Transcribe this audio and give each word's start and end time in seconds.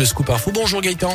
le 0.00 0.06
scoop 0.06 0.30
info. 0.30 0.50
Bonjour 0.50 0.80
Gaëtan. 0.80 1.12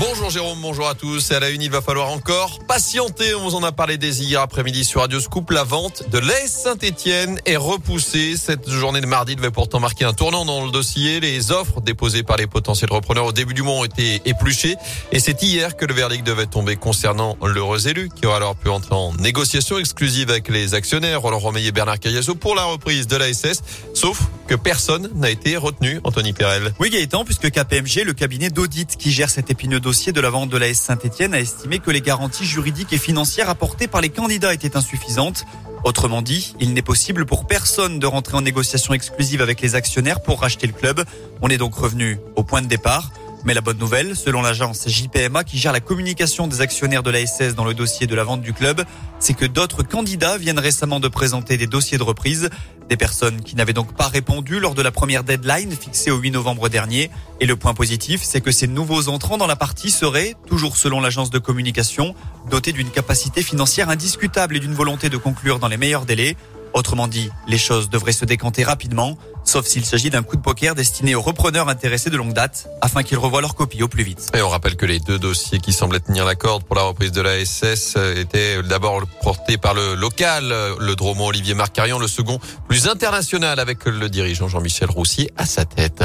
Bonjour 0.00 0.30
Jérôme, 0.30 0.58
bonjour 0.62 0.88
à 0.88 0.94
tous. 0.94 1.30
À 1.30 1.40
la 1.40 1.50
une, 1.50 1.60
il 1.60 1.70
va 1.70 1.82
falloir 1.82 2.08
encore 2.08 2.60
patienter. 2.66 3.34
On 3.34 3.42
vous 3.42 3.54
en 3.54 3.62
a 3.62 3.70
parlé 3.70 3.98
dès 3.98 4.08
hier 4.08 4.40
après-midi 4.40 4.82
sur 4.82 5.02
Radio 5.02 5.20
Scoop. 5.20 5.50
La 5.50 5.62
vente 5.62 6.08
de 6.08 6.18
l'AS 6.18 6.46
Saint-Etienne 6.46 7.38
est 7.44 7.58
repoussée. 7.58 8.38
Cette 8.38 8.70
journée 8.70 9.02
de 9.02 9.06
mardi 9.06 9.36
devait 9.36 9.50
pourtant 9.50 9.78
marquer 9.78 10.06
un 10.06 10.14
tournant 10.14 10.46
dans 10.46 10.64
le 10.64 10.70
dossier. 10.70 11.20
Les 11.20 11.52
offres 11.52 11.82
déposées 11.82 12.22
par 12.22 12.38
les 12.38 12.46
potentiels 12.46 12.90
repreneurs 12.90 13.26
au 13.26 13.32
début 13.32 13.52
du 13.52 13.60
mois 13.62 13.74
ont 13.74 13.84
été 13.84 14.22
épluchées. 14.24 14.76
Et 15.12 15.20
c'est 15.20 15.42
hier 15.42 15.76
que 15.76 15.84
le 15.84 15.92
verdict 15.92 16.24
devait 16.24 16.46
tomber 16.46 16.76
concernant 16.76 17.36
l'heureux 17.44 17.86
élu 17.86 18.08
qui 18.08 18.24
aura 18.24 18.38
alors 18.38 18.56
pu 18.56 18.70
entrer 18.70 18.94
en 18.94 19.12
négociation 19.16 19.76
exclusive 19.76 20.30
avec 20.30 20.48
les 20.48 20.72
actionnaires 20.72 21.20
Roland 21.20 21.40
Romeyer 21.40 21.68
et 21.68 21.72
Bernard 21.72 22.00
Cayasso 22.00 22.34
pour 22.34 22.54
la 22.54 22.64
reprise 22.64 23.06
de 23.06 23.16
l'ASS. 23.16 23.60
Sauf 23.92 24.22
que 24.48 24.54
personne 24.54 25.10
n'a 25.14 25.28
été 25.28 25.58
retenu, 25.58 26.00
Anthony 26.04 26.32
Perel. 26.32 26.72
Oui 26.80 26.88
Gaëtan, 26.88 27.26
puisque 27.26 27.50
KPMG, 27.50 28.04
le 28.06 28.14
cabinet 28.14 28.48
d'audit 28.48 28.96
qui 28.96 29.12
gère 29.12 29.28
cet 29.28 29.50
épineux 29.50 29.78
dossier 29.78 29.89
de 29.90 30.20
la 30.20 30.30
vente 30.30 30.50
de 30.50 30.56
la 30.56 30.68
S 30.68 30.78
Saint-Etienne, 30.78 31.34
a 31.34 31.40
estimé 31.40 31.80
que 31.80 31.90
les 31.90 32.00
garanties 32.00 32.44
juridiques 32.44 32.92
et 32.92 32.98
financières 32.98 33.50
apportées 33.50 33.88
par 33.88 34.00
les 34.00 34.08
candidats 34.08 34.54
étaient 34.54 34.76
insuffisantes. 34.76 35.44
Autrement 35.82 36.22
dit, 36.22 36.54
il 36.60 36.74
n'est 36.74 36.82
possible 36.82 37.26
pour 37.26 37.44
personne 37.44 37.98
de 37.98 38.06
rentrer 38.06 38.36
en 38.36 38.40
négociation 38.40 38.94
exclusive 38.94 39.42
avec 39.42 39.60
les 39.60 39.74
actionnaires 39.74 40.22
pour 40.22 40.42
racheter 40.42 40.68
le 40.68 40.72
club. 40.72 41.04
On 41.42 41.48
est 41.48 41.56
donc 41.56 41.74
revenu 41.74 42.20
au 42.36 42.44
point 42.44 42.62
de 42.62 42.68
départ. 42.68 43.10
Mais 43.44 43.54
la 43.54 43.62
bonne 43.62 43.78
nouvelle, 43.78 44.16
selon 44.16 44.42
l'agence 44.42 44.86
JPMA 44.86 45.44
qui 45.44 45.58
gère 45.58 45.72
la 45.72 45.80
communication 45.80 46.46
des 46.46 46.60
actionnaires 46.60 47.02
de 47.02 47.10
la 47.10 47.24
SS 47.24 47.54
dans 47.54 47.64
le 47.64 47.72
dossier 47.72 48.06
de 48.06 48.14
la 48.14 48.22
vente 48.22 48.42
du 48.42 48.52
club, 48.52 48.84
c'est 49.18 49.32
que 49.32 49.46
d'autres 49.46 49.82
candidats 49.82 50.36
viennent 50.36 50.58
récemment 50.58 51.00
de 51.00 51.08
présenter 51.08 51.56
des 51.56 51.66
dossiers 51.66 51.96
de 51.96 52.02
reprise. 52.02 52.50
Des 52.90 52.98
personnes 52.98 53.40
qui 53.40 53.56
n'avaient 53.56 53.72
donc 53.72 53.96
pas 53.96 54.08
répondu 54.08 54.60
lors 54.60 54.74
de 54.74 54.82
la 54.82 54.90
première 54.90 55.24
deadline 55.24 55.70
fixée 55.72 56.10
au 56.10 56.18
8 56.18 56.32
novembre 56.32 56.68
dernier. 56.68 57.10
Et 57.40 57.46
le 57.46 57.56
point 57.56 57.72
positif, 57.72 58.20
c'est 58.22 58.42
que 58.42 58.50
ces 58.50 58.66
nouveaux 58.66 59.08
entrants 59.08 59.38
dans 59.38 59.46
la 59.46 59.56
partie 59.56 59.90
seraient, 59.90 60.34
toujours 60.46 60.76
selon 60.76 61.00
l'agence 61.00 61.30
de 61.30 61.38
communication, 61.38 62.14
dotés 62.50 62.72
d'une 62.72 62.90
capacité 62.90 63.42
financière 63.42 63.88
indiscutable 63.88 64.56
et 64.56 64.60
d'une 64.60 64.74
volonté 64.74 65.08
de 65.08 65.16
conclure 65.16 65.58
dans 65.58 65.68
les 65.68 65.78
meilleurs 65.78 66.04
délais. 66.04 66.36
Autrement 66.74 67.08
dit, 67.08 67.30
les 67.48 67.58
choses 67.58 67.90
devraient 67.90 68.12
se 68.12 68.24
décanter 68.24 68.64
rapidement, 68.64 69.18
sauf 69.44 69.66
s'il 69.66 69.84
s'agit 69.84 70.10
d'un 70.10 70.22
coup 70.22 70.36
de 70.36 70.42
poker 70.42 70.74
destiné 70.74 71.14
aux 71.14 71.22
repreneurs 71.22 71.68
intéressés 71.68 72.10
de 72.10 72.16
longue 72.16 72.32
date, 72.32 72.68
afin 72.80 73.02
qu'ils 73.02 73.18
revoient 73.18 73.40
leur 73.40 73.54
copie 73.54 73.82
au 73.82 73.88
plus 73.88 74.04
vite. 74.04 74.30
Et 74.36 74.42
on 74.42 74.48
rappelle 74.48 74.76
que 74.76 74.86
les 74.86 75.00
deux 75.00 75.18
dossiers 75.18 75.58
qui 75.58 75.72
semblaient 75.72 76.00
tenir 76.00 76.24
la 76.24 76.34
corde 76.34 76.64
pour 76.64 76.76
la 76.76 76.82
reprise 76.82 77.12
de 77.12 77.20
la 77.20 77.44
SS 77.44 77.96
étaient 78.16 78.62
d'abord 78.62 79.02
portés 79.22 79.56
par 79.56 79.74
le 79.74 79.94
local, 79.94 80.54
le 80.78 80.94
Dromont 80.94 81.26
Olivier 81.26 81.54
Marcarian, 81.54 81.98
le 81.98 82.08
second 82.08 82.38
plus 82.68 82.88
international 82.88 83.58
avec 83.58 83.84
le 83.86 84.08
dirigeant 84.08 84.48
Jean-Michel 84.48 84.90
Roussier 84.90 85.30
à 85.36 85.46
sa 85.46 85.64
tête. 85.64 86.04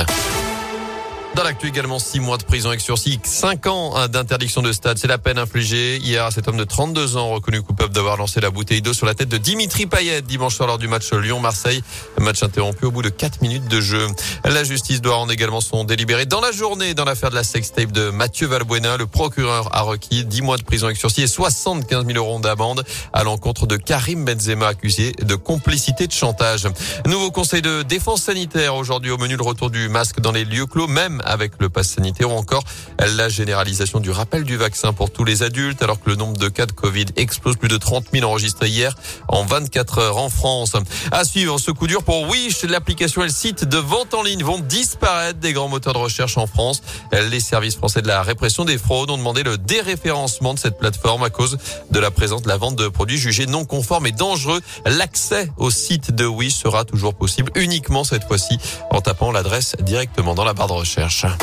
Dans 1.36 1.44
l'actu 1.44 1.68
également, 1.68 2.00
six 2.00 2.22
mois 2.22 2.38
de 2.38 2.44
prison 2.44 2.70
avec 2.70 2.80
sursis, 2.80 3.20
cinq 3.26 3.68
ans 3.68 3.94
hein, 3.98 4.08
d'interdiction 4.08 4.62
de 4.62 4.72
stade. 4.72 4.98
C'est 4.98 5.10
la 5.10 5.18
peine 5.18 5.38
infligée 5.38 5.98
hier 5.98 6.24
à 6.24 6.32
cet 6.32 6.48
homme 6.48 6.56
de 6.56 6.64
32 6.64 7.18
ans 7.18 7.28
reconnu 7.28 7.62
coupable 7.62 7.94
d'avoir 7.94 8.16
lancé 8.16 8.40
la 8.40 8.52
bouteille 8.52 8.82
d'eau 8.82 8.94
sur 8.94 9.06
la 9.06 9.16
tête 9.16 9.28
de 9.28 9.36
Dimitri 9.36 9.86
Payet 9.86 10.22
dimanche 10.22 10.56
soir 10.56 10.68
lors 10.68 10.78
du 10.78 10.88
match 10.88 11.12
Lyon-Marseille. 11.12 11.84
Match 12.22 12.42
interrompu 12.42 12.86
au 12.86 12.92
bout 12.92 13.02
de 13.02 13.10
quatre 13.10 13.42
minutes 13.42 13.68
de 13.68 13.82
jeu. 13.82 14.08
La 14.46 14.64
justice 14.64 15.02
doit 15.02 15.16
rendre 15.16 15.34
également 15.34 15.60
son 15.60 15.84
délibéré 15.84 16.26
dans 16.26 16.40
la 16.40 16.54
journée 16.54 16.94
dans 16.94 17.04
l'affaire 17.04 17.32
de 17.32 17.36
la 17.36 17.44
sextape 17.44 17.92
de 17.92 18.12
Mathieu 18.12 18.48
Valbuena. 18.48 18.96
Le 18.96 19.06
procureur 19.06 19.76
a 19.76 19.82
requis 19.82 20.24
10 20.24 20.42
mois 20.42 20.56
de 20.56 20.64
prison 20.64 20.86
avec 20.86 20.98
sursis 20.98 21.24
et 21.24 21.28
75 21.28 22.06
000 22.06 22.18
euros 22.18 22.40
d'amende 22.40 22.86
à 23.12 23.26
l'encontre 23.26 23.68
de 23.68 23.76
Karim 23.76 24.24
Benzema 24.24 24.68
accusé 24.68 25.12
de 25.22 25.36
complicité 25.36 26.08
de 26.08 26.14
chantage. 26.14 26.70
Nouveau 27.06 27.30
conseil 27.30 27.62
de 27.62 27.84
défense 27.84 28.22
sanitaire 28.22 28.76
aujourd'hui 28.76 29.12
au 29.12 29.18
menu 29.18 29.36
le 29.36 29.44
retour 29.44 29.70
du 29.70 29.90
masque 29.90 30.22
dans 30.22 30.32
les 30.32 30.46
lieux 30.46 30.66
clos, 30.66 30.88
même 30.88 31.22
avec 31.26 31.54
le 31.60 31.70
pass 31.70 31.90
sanitaire 31.90 32.32
ou 32.32 32.38
encore 32.38 32.64
la 33.00 33.30
généralisation 33.30 34.00
du 34.00 34.12
rappel 34.12 34.44
du 34.44 34.58
vaccin 34.58 34.94
pour 34.94 35.12
tous 35.12 35.24
les 35.24 35.44
adultes 35.44 35.82
alors 35.84 36.00
que 36.00 36.10
le 36.10 36.16
nombre 36.16 36.38
de 36.38 36.48
cas 36.48 36.66
de 36.66 36.72
Covid 36.72 37.06
explose 37.16 37.58
plus 37.58 37.68
de 37.68 37.78
30 37.78 38.06
000 38.14 38.26
enregistrés 38.30 38.70
hier 38.70 38.96
en 39.28 39.46
24 39.46 40.00
heures 40.00 40.18
en 40.18 40.30
France. 40.30 40.74
À 41.12 41.24
suivre 41.24 41.60
ce 41.60 41.72
coup 41.72 41.88
dur 41.88 42.04
pour 42.04 42.30
Wish, 42.30 42.64
l'application 42.64 43.22
et 43.22 43.26
le 43.26 43.32
site 43.32 43.66
de 43.66 43.78
vente 43.78 44.14
en 44.14 44.24
ligne 44.24 44.44
vont 44.44 44.60
disparaître 44.60 45.40
des 45.40 45.54
grands 45.54 45.68
moteurs 45.70 45.94
de 45.94 46.00
recherche 46.00 46.38
en 46.38 46.48
France. 46.48 46.82
Les 47.12 47.40
services 47.40 47.76
français 47.76 48.02
de 48.02 48.08
la 48.08 48.22
répression 48.22 48.66
des 48.66 48.78
fraudes 48.78 49.10
ont 49.10 49.18
demandé 49.18 49.44
le 49.44 49.58
déréférencement 49.58 50.54
de 50.54 50.60
cette 50.60 50.78
plateforme 50.78 51.24
à 51.24 51.30
cause 51.30 51.58
de 51.92 52.00
la 52.00 52.12
présence 52.12 52.42
de 52.42 52.50
la 52.50 52.58
vente 52.58 52.76
de 52.76 52.88
produits 52.88 53.18
jugés 53.18 53.46
non 53.46 53.66
conformes 53.66 54.08
et 54.08 54.12
dangereux. 54.12 54.62
L'accès 54.86 55.50
au 55.58 55.70
site 55.70 56.12
de 56.12 56.26
Wish 56.26 56.56
sera 56.56 56.86
toujours 56.86 57.16
possible 57.16 57.52
uniquement 57.56 58.04
cette 58.04 58.26
fois-ci 58.26 58.58
en 58.92 59.02
tapant 59.02 59.32
l'adresse 59.32 59.76
directement 59.80 60.36
dans 60.36 60.44
la 60.44 60.54
barre 60.54 60.68
de 60.68 60.74
recherche. 60.74 61.15
啥？ 61.16 61.38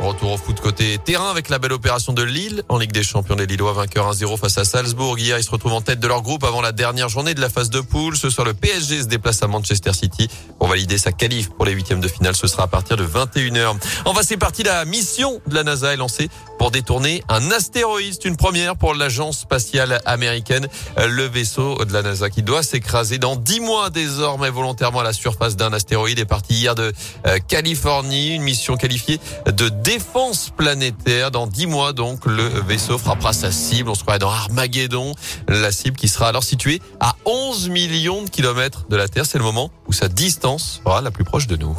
Retour 0.00 0.32
au 0.32 0.36
foot 0.36 0.60
côté 0.60 0.96
terrain 0.98 1.28
avec 1.28 1.48
la 1.48 1.58
belle 1.58 1.72
opération 1.72 2.12
de 2.12 2.22
Lille 2.22 2.62
en 2.68 2.78
Ligue 2.78 2.92
des 2.92 3.02
Champions 3.02 3.34
des 3.34 3.46
Lillois 3.46 3.72
vainqueurs 3.72 4.14
1-0 4.14 4.38
face 4.38 4.56
à 4.56 4.64
Salzbourg. 4.64 5.18
Hier, 5.18 5.36
ils 5.38 5.42
se 5.42 5.50
retrouvent 5.50 5.72
en 5.72 5.80
tête 5.80 5.98
de 5.98 6.06
leur 6.06 6.22
groupe 6.22 6.44
avant 6.44 6.60
la 6.60 6.70
dernière 6.70 7.08
journée 7.08 7.34
de 7.34 7.40
la 7.40 7.48
phase 7.48 7.68
de 7.68 7.80
poule. 7.80 8.16
Ce 8.16 8.30
soir, 8.30 8.46
le 8.46 8.54
PSG 8.54 9.02
se 9.02 9.06
déplace 9.06 9.42
à 9.42 9.48
Manchester 9.48 9.92
City 9.92 10.28
pour 10.58 10.68
valider 10.68 10.98
sa 10.98 11.10
qualif 11.10 11.50
pour 11.50 11.64
les 11.64 11.72
huitièmes 11.72 12.00
de 12.00 12.06
finale. 12.06 12.36
Ce 12.36 12.46
sera 12.46 12.64
à 12.64 12.66
partir 12.68 12.96
de 12.96 13.04
21h. 13.04 13.76
Enfin, 14.04 14.20
c'est 14.22 14.36
parti. 14.36 14.62
La 14.62 14.84
mission 14.84 15.40
de 15.48 15.54
la 15.56 15.64
NASA 15.64 15.92
est 15.92 15.96
lancée 15.96 16.30
pour 16.58 16.70
détourner 16.70 17.24
un 17.28 17.50
astéroïde. 17.50 18.14
Une 18.24 18.36
première 18.36 18.76
pour 18.76 18.94
l'agence 18.94 19.40
spatiale 19.40 20.00
américaine. 20.04 20.68
Le 20.96 21.24
vaisseau 21.24 21.84
de 21.84 21.92
la 21.92 22.02
NASA 22.02 22.30
qui 22.30 22.42
doit 22.42 22.62
s'écraser 22.62 23.18
dans 23.18 23.34
10 23.34 23.60
mois 23.60 23.90
désormais 23.90 24.50
volontairement 24.50 25.00
à 25.00 25.04
la 25.04 25.12
surface 25.12 25.56
d'un 25.56 25.72
astéroïde 25.72 26.20
est 26.20 26.24
parti 26.24 26.54
hier 26.54 26.76
de 26.76 26.92
euh, 27.26 27.38
Californie. 27.48 28.36
Une 28.36 28.42
mission 28.42 28.76
qualifiée 28.76 29.18
de 29.46 29.68
défense 29.88 30.50
planétaire. 30.50 31.30
Dans 31.30 31.46
dix 31.46 31.66
mois, 31.66 31.94
donc, 31.94 32.26
le 32.26 32.46
vaisseau 32.46 32.98
frappera 32.98 33.32
sa 33.32 33.50
cible. 33.50 33.88
On 33.88 33.94
se 33.94 34.02
croirait 34.02 34.18
dans 34.18 34.28
Armageddon. 34.28 35.14
La 35.48 35.72
cible 35.72 35.96
qui 35.96 36.08
sera 36.08 36.28
alors 36.28 36.44
située 36.44 36.82
à 37.00 37.16
11 37.24 37.70
millions 37.70 38.22
de 38.22 38.28
kilomètres 38.28 38.84
de 38.90 38.96
la 38.96 39.08
Terre. 39.08 39.24
C'est 39.24 39.38
le 39.38 39.44
moment 39.44 39.70
où 39.86 39.94
sa 39.94 40.08
distance 40.08 40.82
sera 40.84 41.00
la 41.00 41.10
plus 41.10 41.24
proche 41.24 41.46
de 41.46 41.56
nous. 41.56 41.74